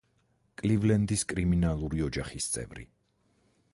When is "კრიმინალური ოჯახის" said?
1.33-2.49